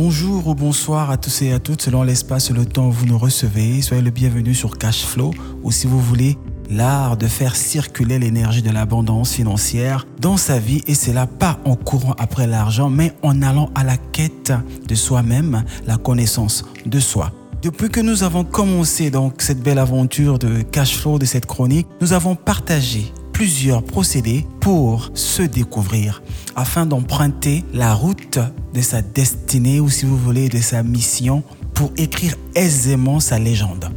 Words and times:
Bonjour 0.00 0.46
ou 0.46 0.54
bonsoir 0.54 1.10
à 1.10 1.16
tous 1.16 1.42
et 1.42 1.52
à 1.52 1.58
toutes 1.58 1.82
selon 1.82 2.04
l'espace 2.04 2.50
et 2.50 2.52
le 2.52 2.64
temps 2.64 2.86
où 2.86 2.92
vous 2.92 3.04
nous 3.04 3.18
recevez. 3.18 3.82
Soyez 3.82 4.00
le 4.00 4.12
bienvenu 4.12 4.54
sur 4.54 4.78
Cashflow 4.78 5.32
ou 5.64 5.72
si 5.72 5.88
vous 5.88 5.98
voulez 5.98 6.38
l'art 6.70 7.16
de 7.16 7.26
faire 7.26 7.56
circuler 7.56 8.20
l'énergie 8.20 8.62
de 8.62 8.70
l'abondance 8.70 9.32
financière 9.32 10.06
dans 10.20 10.36
sa 10.36 10.60
vie 10.60 10.82
et 10.86 10.94
cela 10.94 11.26
pas 11.26 11.58
en 11.64 11.74
courant 11.74 12.14
après 12.16 12.46
l'argent 12.46 12.88
mais 12.88 13.12
en 13.22 13.42
allant 13.42 13.70
à 13.74 13.82
la 13.82 13.96
quête 13.96 14.52
de 14.86 14.94
soi-même, 14.94 15.64
la 15.88 15.96
connaissance 15.96 16.64
de 16.86 17.00
soi. 17.00 17.32
Depuis 17.60 17.88
que 17.88 17.98
nous 17.98 18.22
avons 18.22 18.44
commencé 18.44 19.10
donc 19.10 19.42
cette 19.42 19.64
belle 19.64 19.80
aventure 19.80 20.38
de 20.38 20.62
Cashflow 20.62 21.18
de 21.18 21.24
cette 21.24 21.46
chronique, 21.46 21.88
nous 22.00 22.12
avons 22.12 22.36
partagé 22.36 23.12
plusieurs 23.38 23.84
procédés 23.84 24.44
pour 24.58 25.12
se 25.14 25.42
découvrir 25.42 26.24
afin 26.56 26.86
d'emprunter 26.86 27.62
la 27.72 27.94
route 27.94 28.40
de 28.74 28.80
sa 28.80 29.00
destinée 29.00 29.78
ou 29.78 29.88
si 29.88 30.06
vous 30.06 30.16
voulez 30.16 30.48
de 30.48 30.58
sa 30.58 30.82
mission 30.82 31.44
pour 31.72 31.92
écrire 31.96 32.34
aisément 32.56 33.20
sa 33.20 33.38
légende. 33.38 33.92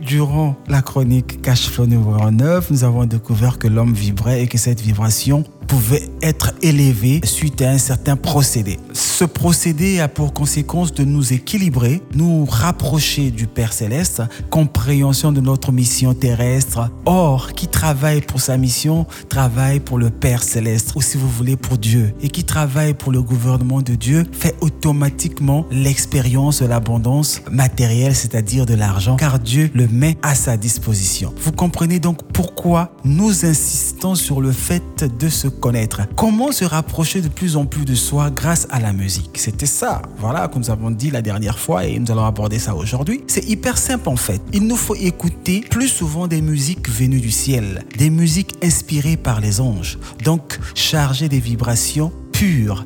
Durant 0.00 0.56
la 0.68 0.80
chronique 0.80 1.42
Cashflow 1.42 1.84
numéro 1.84 2.30
9, 2.30 2.70
nous 2.70 2.84
avons 2.84 3.04
découvert 3.04 3.58
que 3.58 3.68
l'homme 3.68 3.92
vibrait 3.92 4.42
et 4.42 4.46
que 4.46 4.56
cette 4.56 4.80
vibration 4.80 5.44
pouvait 5.68 6.08
être 6.22 6.54
élevé 6.62 7.20
suite 7.24 7.60
à 7.60 7.72
un 7.72 7.78
certain 7.78 8.16
procédé. 8.16 8.78
Ce 9.14 9.24
procédé 9.24 10.00
a 10.00 10.08
pour 10.08 10.34
conséquence 10.34 10.92
de 10.92 11.04
nous 11.04 11.32
équilibrer, 11.32 12.02
nous 12.14 12.44
rapprocher 12.46 13.30
du 13.30 13.46
Père 13.46 13.72
céleste, 13.72 14.22
compréhension 14.50 15.30
de 15.30 15.40
notre 15.40 15.70
mission 15.70 16.14
terrestre. 16.14 16.90
Or, 17.06 17.52
qui 17.52 17.68
travaille 17.68 18.22
pour 18.22 18.40
sa 18.40 18.56
mission 18.56 19.06
travaille 19.28 19.78
pour 19.78 19.98
le 19.98 20.10
Père 20.10 20.42
céleste, 20.42 20.94
ou 20.96 21.00
si 21.00 21.16
vous 21.16 21.28
voulez 21.28 21.56
pour 21.56 21.78
Dieu. 21.78 22.12
Et 22.22 22.28
qui 22.28 22.42
travaille 22.42 22.92
pour 22.92 23.12
le 23.12 23.22
gouvernement 23.22 23.82
de 23.82 23.94
Dieu 23.94 24.24
fait 24.32 24.56
automatiquement 24.60 25.64
l'expérience 25.70 26.60
de 26.60 26.66
l'abondance 26.66 27.40
matérielle, 27.52 28.16
c'est-à-dire 28.16 28.66
de 28.66 28.74
l'argent, 28.74 29.14
car 29.14 29.38
Dieu 29.38 29.70
le 29.74 29.86
met 29.86 30.18
à 30.22 30.34
sa 30.34 30.56
disposition. 30.56 31.32
Vous 31.36 31.52
comprenez 31.52 32.00
donc 32.00 32.18
pourquoi 32.32 32.96
nous 33.04 33.46
insistons 33.46 34.16
sur 34.16 34.40
le 34.40 34.50
fait 34.50 35.04
de 35.04 35.28
se 35.28 35.46
connaître. 35.46 36.00
Comment 36.16 36.50
se 36.50 36.64
rapprocher 36.64 37.20
de 37.20 37.28
plus 37.28 37.56
en 37.56 37.64
plus 37.64 37.84
de 37.84 37.94
soi 37.94 38.30
grâce 38.30 38.66
à 38.70 38.80
la 38.80 38.92
C'était 39.34 39.66
ça, 39.66 40.02
voilà, 40.18 40.48
que 40.48 40.58
nous 40.58 40.70
avons 40.70 40.90
dit 40.90 41.10
la 41.10 41.22
dernière 41.22 41.58
fois 41.58 41.84
et 41.84 41.98
nous 41.98 42.10
allons 42.10 42.24
aborder 42.24 42.58
ça 42.58 42.74
aujourd'hui. 42.74 43.22
C'est 43.26 43.44
hyper 43.44 43.78
simple 43.78 44.08
en 44.08 44.16
fait. 44.16 44.40
Il 44.52 44.66
nous 44.66 44.76
faut 44.76 44.94
écouter 44.94 45.64
plus 45.70 45.88
souvent 45.88 46.26
des 46.26 46.40
musiques 46.40 46.88
venues 46.88 47.20
du 47.20 47.30
ciel, 47.30 47.84
des 47.98 48.10
musiques 48.10 48.54
inspirées 48.62 49.16
par 49.16 49.40
les 49.40 49.60
anges, 49.60 49.98
donc 50.22 50.58
chargées 50.74 51.28
des 51.28 51.40
vibrations 51.40 52.12
pures 52.32 52.84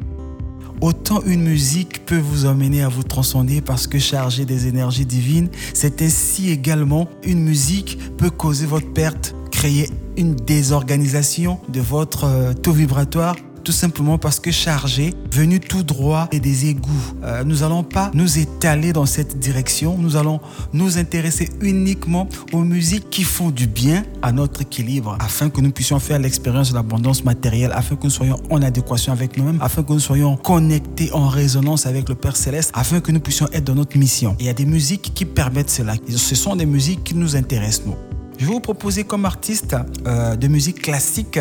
Autant 0.81 1.23
une 1.27 1.43
musique 1.43 2.07
peut 2.07 2.19
vous 2.19 2.47
emmener 2.47 2.83
à 2.83 2.89
vous 2.89 3.03
transcender 3.03 3.61
parce 3.61 3.89
que 3.89 3.99
chargée 3.99 4.45
des 4.45 4.69
énergies 4.69 5.07
divines, 5.07 5.49
c'est 5.75 6.03
ainsi 6.03 6.51
également 6.51 7.09
une 7.25 7.41
musique 7.41 7.99
peut 8.17 8.31
causer 8.31 8.67
votre 8.67 8.93
perte, 8.93 9.35
créer 9.51 9.91
une 10.17 10.37
désorganisation 10.37 11.59
de 11.69 11.81
votre 11.81 12.25
euh, 12.25 12.53
taux 12.53 12.73
vibratoire 12.73 13.35
tout 13.63 13.73
simplement 13.73 14.19
parce 14.19 14.41
que 14.41 14.51
chargé, 14.51 15.15
venu 15.33 15.61
tout 15.61 15.83
droit 15.83 16.29
et 16.33 16.41
des 16.41 16.67
égouts. 16.67 16.91
Euh, 17.23 17.45
nous 17.45 17.57
n'allons 17.59 17.83
pas 17.83 18.11
nous 18.15 18.39
étaler 18.39 18.93
dans 18.93 19.07
cette 19.07 19.39
direction, 19.39 19.97
nous 19.99 20.17
allons 20.17 20.41
nous 20.73 20.99
intéresser 20.99 21.49
uniquement 21.61 22.29
aux 22.53 22.63
musiques 22.63 23.11
qui 23.11 23.25
font 23.25 23.51
du 23.51 23.67
bien 23.67 24.05
à 24.23 24.33
notre 24.33 24.63
équilibre, 24.63 25.17
afin 25.21 25.51
que 25.51 25.61
nous 25.61 25.71
puissions 25.71 25.99
faire 25.99 26.19
l'expérience 26.19 26.71
de 26.71 26.75
l'abondance 26.75 27.25
matérielle, 27.25 27.73
afin 27.75 27.97
que 27.97 28.05
nous 28.05 28.11
soyons 28.11 28.37
en 28.51 28.63
adéquation 28.63 29.13
avec 29.13 29.37
nous-mêmes, 29.37 29.59
afin 29.61 29.83
que 29.83 29.93
nous 29.93 30.01
soyons 30.01 30.37
connectés 30.37 31.13
en 31.13 31.29
résonance 31.29 31.87
avec 31.87 32.09
le 32.09 32.15
Père 32.15 32.37
Céleste, 32.37 32.71
afin 32.75 33.01
que 33.01 33.13
nous 33.13 33.21
puissions 33.21 33.49
être 33.53 33.65
dans 33.65 33.75
notre 33.75 33.97
mission. 33.97 34.37
il 34.39 34.47
y 34.47 34.49
a 34.49 34.55
des 34.55 34.67
musiques 34.67 35.13
qui 35.15 35.25
permettent 35.25 35.71
cela. 35.71 35.95
Ce 36.09 36.35
sont 36.35 36.57
des 36.57 36.67
musiques 36.67 37.05
qui 37.05 37.15
nous 37.15 37.37
intéressent, 37.37 37.87
nous. 37.87 37.97
Je 38.39 38.47
vais 38.47 38.53
vous 38.53 38.61
proposer 38.61 39.03
comme 39.03 39.25
artiste 39.25 39.77
euh, 40.07 40.37
de 40.37 40.47
musique 40.47 40.81
classique 40.83 41.41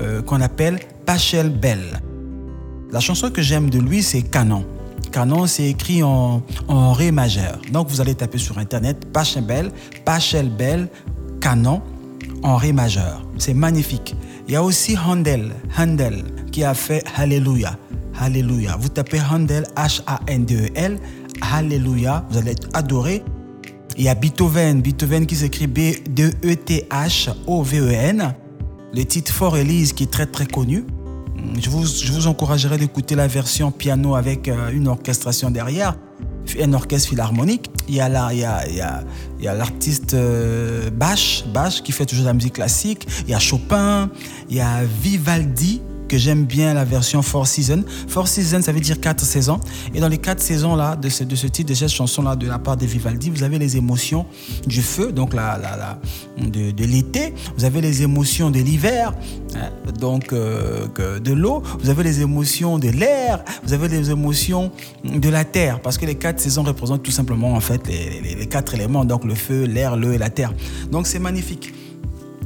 euh, 0.00 0.22
qu'on 0.22 0.40
appelle 0.40 0.80
Pachel 1.06 1.50
Bell. 1.50 2.00
La 2.90 3.00
chanson 3.00 3.30
que 3.30 3.42
j'aime 3.42 3.70
de 3.70 3.78
lui, 3.78 4.02
c'est 4.02 4.22
Canon. 4.22 4.64
Canon, 5.12 5.46
c'est 5.46 5.68
écrit 5.68 6.02
en, 6.02 6.42
Ré 6.68 7.12
majeur. 7.12 7.58
Donc 7.72 7.88
vous 7.88 8.00
allez 8.00 8.14
taper 8.14 8.38
sur 8.38 8.58
internet 8.58 9.06
Pachel 9.12 9.44
Bell, 9.44 9.70
Pachel 10.04 10.48
Bell, 10.48 10.88
Canon 11.40 11.82
en 12.42 12.56
Ré 12.56 12.72
majeur. 12.72 13.22
C'est 13.38 13.54
magnifique. 13.54 14.16
Il 14.48 14.54
y 14.54 14.56
a 14.56 14.62
aussi 14.62 14.96
Handel, 14.98 15.52
Handel 15.78 16.24
qui 16.50 16.64
a 16.64 16.74
fait 16.74 17.04
Hallelujah. 17.16 17.76
Hallelujah. 18.18 18.76
Vous 18.78 18.88
tapez 18.88 19.20
Handel, 19.20 19.64
H-A-N-D-E-L, 19.76 20.98
Hallelujah. 21.40 22.24
Vous 22.30 22.38
allez 22.38 22.50
être 22.52 22.68
adoré. 22.74 23.22
Il 23.96 24.04
y 24.04 24.08
a 24.08 24.14
Beethoven, 24.14 24.80
Beethoven 24.82 25.26
qui 25.26 25.36
s'écrit 25.36 25.66
B-E-E-T-H-O-V-E-N. 25.66 26.34
Le 28.92 29.04
titre 29.04 29.32
For 29.32 29.56
Elise 29.56 29.92
qui 29.92 30.04
est 30.04 30.10
très 30.10 30.26
très 30.26 30.46
connu. 30.46 30.84
Je 31.60 31.70
vous, 31.70 31.86
je 31.86 32.12
vous 32.12 32.26
encouragerai 32.26 32.76
d'écouter 32.76 33.14
la 33.14 33.26
version 33.26 33.70
piano 33.70 34.14
avec 34.14 34.48
euh, 34.48 34.70
une 34.72 34.88
orchestration 34.88 35.50
derrière, 35.50 35.96
un 36.60 36.72
orchestre 36.72 37.08
philharmonique. 37.10 37.70
Il 37.88 37.94
y 37.94 38.00
a 38.00 38.08
l'artiste 39.54 40.14
euh, 40.14 40.90
Bach, 40.90 41.44
Bach 41.52 41.82
qui 41.82 41.92
fait 41.92 42.04
toujours 42.04 42.24
de 42.24 42.28
la 42.28 42.34
musique 42.34 42.54
classique. 42.54 43.06
Il 43.26 43.30
y 43.30 43.34
a 43.34 43.38
Chopin, 43.38 44.10
il 44.48 44.56
y 44.56 44.60
a 44.60 44.82
Vivaldi 45.02 45.80
que 46.10 46.18
j'aime 46.18 46.44
bien 46.44 46.74
la 46.74 46.84
version 46.84 47.22
Four 47.22 47.46
Seasons. 47.46 47.84
Four 48.08 48.26
Seasons, 48.26 48.62
ça 48.62 48.72
veut 48.72 48.80
dire 48.80 48.98
quatre 49.00 49.24
saisons. 49.24 49.60
Et 49.94 50.00
dans 50.00 50.08
les 50.08 50.18
quatre 50.18 50.40
saisons-là, 50.40 50.96
de 50.96 51.08
ce, 51.08 51.22
de 51.22 51.36
ce 51.36 51.46
titre, 51.46 51.68
de 51.68 51.74
cette 51.74 51.90
chanson-là, 51.90 52.34
de 52.34 52.48
la 52.48 52.58
part 52.58 52.76
de 52.76 52.84
Vivaldi, 52.84 53.30
vous 53.30 53.44
avez 53.44 53.60
les 53.60 53.76
émotions 53.76 54.26
du 54.66 54.82
feu, 54.82 55.12
donc 55.12 55.34
la, 55.34 55.56
la 55.56 56.00
de, 56.44 56.72
de 56.72 56.84
l'été. 56.84 57.32
Vous 57.56 57.64
avez 57.64 57.80
les 57.80 58.02
émotions 58.02 58.50
de 58.50 58.58
l'hiver, 58.58 59.14
hein, 59.54 59.70
donc 60.00 60.32
euh, 60.32 60.88
de 61.20 61.32
l'eau. 61.32 61.62
Vous 61.78 61.90
avez 61.90 62.02
les 62.02 62.20
émotions 62.22 62.80
de 62.80 62.88
l'air. 62.88 63.44
Vous 63.62 63.72
avez 63.72 63.86
les 63.86 64.10
émotions 64.10 64.72
de 65.04 65.28
la 65.28 65.44
terre. 65.44 65.80
Parce 65.80 65.96
que 65.96 66.06
les 66.06 66.16
quatre 66.16 66.40
saisons 66.40 66.64
représentent 66.64 67.04
tout 67.04 67.12
simplement, 67.12 67.54
en 67.54 67.60
fait, 67.60 67.86
les, 67.86 68.20
les, 68.20 68.34
les 68.34 68.46
quatre 68.46 68.74
éléments. 68.74 69.04
Donc 69.04 69.24
le 69.24 69.36
feu, 69.36 69.62
l'air, 69.64 69.96
l'eau 69.96 70.10
et 70.10 70.18
la 70.18 70.30
terre. 70.30 70.52
Donc 70.90 71.06
c'est 71.06 71.20
magnifique. 71.20 71.72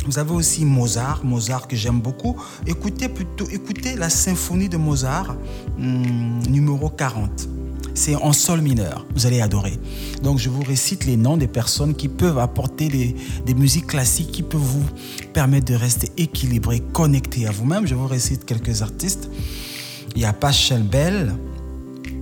Vous 0.06 0.18
avez 0.18 0.32
aussi 0.32 0.64
Mozart, 0.64 1.24
Mozart 1.24 1.66
que 1.66 1.76
j'aime 1.76 2.00
beaucoup. 2.00 2.36
Écoutez 2.66 3.08
plutôt, 3.08 3.48
écoutez 3.50 3.96
la 3.96 4.10
symphonie 4.10 4.68
de 4.68 4.76
Mozart, 4.76 5.36
hmm, 5.78 6.42
numéro 6.48 6.90
40. 6.90 7.48
C'est 7.94 8.16
en 8.16 8.32
sol 8.32 8.60
mineur. 8.60 9.06
Vous 9.14 9.24
allez 9.26 9.40
adorer. 9.40 9.78
Donc, 10.22 10.38
je 10.38 10.50
vous 10.50 10.62
récite 10.62 11.06
les 11.06 11.16
noms 11.16 11.36
des 11.36 11.46
personnes 11.46 11.94
qui 11.94 12.08
peuvent 12.08 12.38
apporter 12.38 12.88
des, 12.88 13.14
des 13.46 13.54
musiques 13.54 13.86
classiques 13.86 14.32
qui 14.32 14.42
peuvent 14.42 14.60
vous 14.60 14.84
permettre 15.32 15.66
de 15.66 15.74
rester 15.76 16.10
équilibré, 16.16 16.80
connecté 16.80 17.46
à 17.46 17.52
vous-même. 17.52 17.86
Je 17.86 17.94
vous 17.94 18.08
récite 18.08 18.44
quelques 18.44 18.82
artistes. 18.82 19.30
Il 20.16 20.22
y 20.22 20.24
a 20.24 20.32
Pachel 20.32 20.82
Bell. 20.82 21.34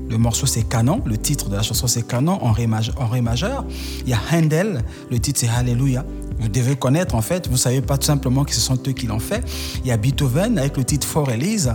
Le 0.09 0.19
morceau 0.19 0.45
c'est 0.45 0.69
Canon, 0.69 1.01
le 1.07 1.17
titre 1.17 1.49
de 1.49 1.57
la 1.57 1.63
chanson 1.63 1.87
c'est 1.87 2.07
Canon 2.07 2.39
en 2.45 2.53
ré, 2.53 2.67
majeur, 2.67 3.01
en 3.01 3.07
ré 3.07 3.23
majeur. 3.23 3.65
Il 4.03 4.11
y 4.11 4.13
a 4.13 4.21
Handel, 4.31 4.85
le 5.11 5.19
titre 5.19 5.41
c'est 5.41 5.49
Hallelujah. 5.49 6.05
Vous 6.39 6.49
devez 6.49 6.77
connaître 6.77 7.15
en 7.15 7.23
fait, 7.23 7.47
vous 7.47 7.55
ne 7.55 7.59
savez 7.59 7.81
pas 7.81 7.99
tout 7.99 8.07
simplement 8.07 8.45
que 8.45 8.55
ce 8.55 8.61
sont 8.61 8.79
eux 8.87 8.93
qui 8.93 9.07
l'ont 9.07 9.19
fait. 9.19 9.43
Il 9.85 9.89
y 9.89 9.93
a 9.93 9.97
Beethoven 9.97 10.59
avec 10.59 10.77
le 10.77 10.85
titre 10.85 11.07
For 11.07 11.31
Elise. 11.31 11.75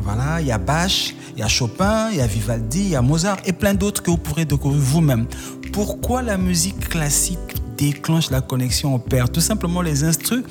Voilà, 0.00 0.40
il 0.40 0.46
y 0.46 0.52
a 0.52 0.58
Bach, 0.58 1.14
il 1.36 1.40
y 1.40 1.42
a 1.42 1.48
Chopin, 1.48 2.10
il 2.10 2.18
y 2.18 2.20
a 2.20 2.26
Vivaldi, 2.26 2.80
il 2.80 2.88
y 2.88 2.96
a 2.96 3.02
Mozart 3.02 3.38
et 3.44 3.52
plein 3.52 3.74
d'autres 3.74 4.02
que 4.02 4.10
vous 4.10 4.16
pourrez 4.16 4.44
découvrir 4.44 4.80
vous-même. 4.80 5.26
Pourquoi 5.72 6.22
la 6.22 6.36
musique 6.36 6.88
classique 6.88 7.38
déclenche 7.76 8.30
la 8.30 8.40
connexion 8.40 8.94
au 8.94 8.98
Père? 8.98 9.30
Tout 9.30 9.40
simplement 9.40 9.82
les 9.82 10.04
instruments, 10.04 10.42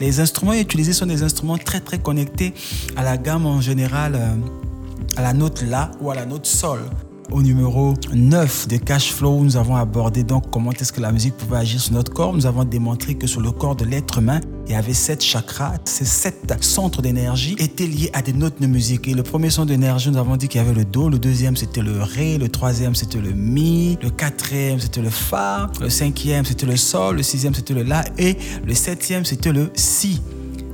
les 0.00 0.20
instruments 0.20 0.54
utilisés 0.54 0.92
sont 0.92 1.06
des 1.06 1.22
instruments 1.22 1.58
très 1.58 1.80
très 1.80 1.98
connectés 1.98 2.54
à 2.96 3.02
la 3.02 3.16
gamme 3.16 3.46
en 3.46 3.60
général, 3.60 4.14
euh, 4.14 4.34
à 5.16 5.22
la 5.22 5.32
note 5.32 5.62
La 5.62 5.90
ou 6.00 6.10
à 6.10 6.14
la 6.14 6.26
note 6.26 6.46
Sol 6.46 6.80
au 7.30 7.42
numéro 7.42 7.94
9 8.12 8.68
de 8.68 8.76
Cash 8.76 9.12
Flow, 9.12 9.40
nous 9.42 9.56
avons 9.56 9.76
abordé 9.76 10.24
donc 10.24 10.50
comment 10.50 10.72
est-ce 10.72 10.92
que 10.92 11.00
la 11.00 11.12
musique 11.12 11.36
pouvait 11.36 11.58
agir 11.58 11.80
sur 11.80 11.94
notre 11.94 12.12
corps. 12.12 12.32
Nous 12.34 12.46
avons 12.46 12.64
démontré 12.64 13.14
que 13.14 13.26
sur 13.26 13.40
le 13.40 13.50
corps 13.50 13.76
de 13.76 13.84
l'être 13.84 14.18
humain, 14.18 14.40
il 14.66 14.72
y 14.72 14.74
avait 14.74 14.92
sept 14.92 15.22
chakras. 15.22 15.74
Ces 15.84 16.04
sept 16.04 16.52
centres 16.60 17.02
d'énergie 17.02 17.56
étaient 17.58 17.86
liés 17.86 18.10
à 18.12 18.22
des 18.22 18.32
notes 18.32 18.60
de 18.60 18.66
musique. 18.66 19.08
Et 19.08 19.14
le 19.14 19.22
premier 19.22 19.50
centre 19.50 19.68
d'énergie, 19.68 20.10
nous 20.10 20.18
avons 20.18 20.36
dit 20.36 20.48
qu'il 20.48 20.60
y 20.60 20.64
avait 20.64 20.74
le 20.74 20.84
Do, 20.84 21.08
le 21.08 21.18
deuxième 21.18 21.56
c'était 21.56 21.82
le 21.82 22.02
Ré, 22.02 22.38
le 22.38 22.48
troisième 22.48 22.94
c'était 22.94 23.20
le 23.20 23.32
Mi, 23.32 23.98
le 24.02 24.10
quatrième 24.10 24.80
c'était 24.80 25.02
le 25.02 25.10
Fa, 25.10 25.70
le 25.80 25.88
cinquième 25.88 26.44
c'était 26.44 26.66
le 26.66 26.76
Sol, 26.76 27.16
le 27.16 27.22
sixième 27.22 27.54
c'était 27.54 27.74
le 27.74 27.82
La 27.82 28.04
et 28.18 28.36
le 28.66 28.74
septième 28.74 29.24
c'était 29.24 29.52
le 29.52 29.70
Si. 29.74 30.20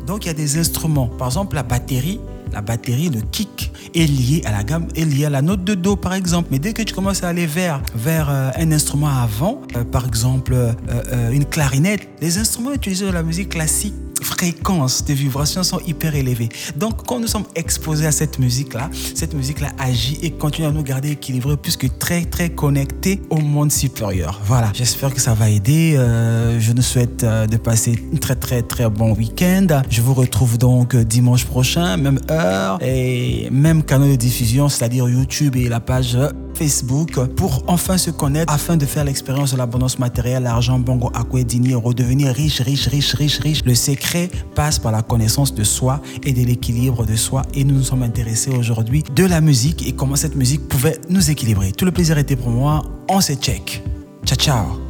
Donc 0.06 0.24
il 0.24 0.28
y 0.28 0.30
a 0.30 0.34
des 0.34 0.58
instruments. 0.58 1.08
Par 1.18 1.28
exemple, 1.28 1.54
la 1.54 1.62
batterie, 1.62 2.18
la 2.52 2.60
batterie, 2.60 3.08
le 3.08 3.20
kick, 3.20 3.72
est 3.94 4.06
lié 4.06 4.42
à 4.44 4.52
la 4.52 4.64
gamme, 4.64 4.86
est 4.94 5.04
lié 5.04 5.26
à 5.26 5.30
la 5.30 5.42
note 5.42 5.64
de 5.64 5.74
Do 5.74 5.96
par 5.96 6.14
exemple. 6.14 6.48
Mais 6.50 6.58
dès 6.58 6.72
que 6.72 6.82
tu 6.82 6.94
commences 6.94 7.22
à 7.22 7.28
aller 7.28 7.46
vers, 7.46 7.82
euh, 8.06 8.50
un 8.56 8.72
instrument 8.72 9.08
avant, 9.08 9.62
euh, 9.76 9.84
par 9.84 10.06
exemple 10.06 10.54
euh, 10.54 11.30
une 11.30 11.44
clarinette, 11.44 12.08
les 12.20 12.38
instruments 12.38 12.72
utilisés 12.72 13.06
dans 13.06 13.12
la 13.12 13.22
musique 13.22 13.50
classique 13.50 13.94
fréquences 14.38 15.04
de 15.04 15.14
vibrations 15.14 15.64
sont 15.64 15.80
hyper 15.84 16.14
élevées. 16.14 16.48
Donc, 16.76 17.04
quand 17.04 17.18
nous 17.18 17.26
sommes 17.26 17.46
exposés 17.56 18.06
à 18.06 18.12
cette 18.12 18.38
musique-là, 18.38 18.88
cette 18.92 19.34
musique-là 19.34 19.70
agit 19.78 20.16
et 20.22 20.30
continue 20.30 20.68
à 20.68 20.70
nous 20.70 20.84
garder 20.84 21.10
équilibrés 21.10 21.56
puisque 21.56 21.98
très, 21.98 22.24
très 22.24 22.48
connectés 22.48 23.20
au 23.30 23.38
monde 23.38 23.72
supérieur. 23.72 24.40
Voilà, 24.44 24.70
j'espère 24.74 25.12
que 25.12 25.20
ça 25.20 25.34
va 25.34 25.50
aider. 25.50 25.96
Euh, 25.96 26.60
je 26.60 26.72
nous 26.72 26.82
souhaite 26.82 27.24
euh, 27.24 27.48
de 27.48 27.56
passer 27.56 27.98
un 28.14 28.16
très, 28.16 28.36
très, 28.36 28.62
très 28.62 28.88
bon 28.88 29.12
week-end. 29.12 29.66
Je 29.90 30.00
vous 30.02 30.14
retrouve 30.14 30.56
donc 30.56 30.94
dimanche 30.94 31.44
prochain, 31.44 31.96
même 31.96 32.20
heure 32.30 32.78
et 32.80 33.48
même 33.50 33.82
canal 33.82 34.10
de 34.10 34.16
diffusion, 34.16 34.68
c'est-à-dire 34.68 35.08
YouTube 35.08 35.56
et 35.56 35.68
la 35.68 35.80
page 35.80 36.16
Facebook 36.58 37.24
pour 37.36 37.62
enfin 37.68 37.96
se 37.98 38.10
connaître 38.10 38.52
afin 38.52 38.76
de 38.76 38.84
faire 38.84 39.04
l'expérience 39.04 39.52
de 39.52 39.56
l'abondance 39.56 39.98
matérielle, 39.98 40.42
l'argent, 40.42 40.78
bongo, 40.80 41.12
et 41.14 41.74
redevenir 41.74 42.34
riche, 42.34 42.60
riche, 42.60 42.88
riche, 42.88 43.14
riche, 43.14 43.38
riche. 43.38 43.64
Le 43.64 43.74
secret 43.74 44.28
passe 44.56 44.80
par 44.80 44.90
la 44.90 45.02
connaissance 45.02 45.54
de 45.54 45.62
soi 45.62 46.00
et 46.24 46.32
de 46.32 46.44
l'équilibre 46.44 47.06
de 47.06 47.14
soi 47.14 47.42
et 47.54 47.62
nous 47.62 47.76
nous 47.76 47.84
sommes 47.84 48.02
intéressés 48.02 48.50
aujourd'hui 48.50 49.04
de 49.14 49.24
la 49.24 49.40
musique 49.40 49.86
et 49.86 49.92
comment 49.92 50.16
cette 50.16 50.34
musique 50.34 50.66
pouvait 50.68 50.98
nous 51.08 51.30
équilibrer. 51.30 51.70
Tout 51.70 51.84
le 51.84 51.92
plaisir 51.92 52.18
était 52.18 52.36
pour 52.36 52.50
moi. 52.50 52.82
On 53.08 53.20
se 53.20 53.34
check. 53.34 53.82
Ciao, 54.24 54.36
ciao. 54.36 54.87